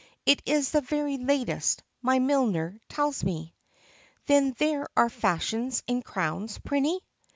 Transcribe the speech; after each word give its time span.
"It 0.25 0.41
is 0.47 0.71
the 0.71 0.81
very 0.81 1.17
latest, 1.19 1.83
my 2.01 2.17
milliner 2.17 2.79
tells 2.89 3.23
me." 3.23 3.53
"Then 4.25 4.55
there 4.57 4.87
are 4.97 5.09
fashions 5.11 5.83
in 5.85 6.01
crowns, 6.01 6.57
Prinny?" 6.57 7.01